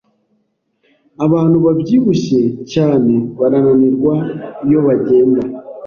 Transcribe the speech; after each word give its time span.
Abantu 1.25 1.57
babyibushye 1.65 2.41
cyane 2.73 3.13
barananirwa 3.39 4.13
iyo 4.65 4.79
bagenda 4.87 5.41